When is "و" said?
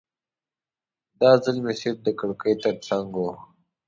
3.17-3.23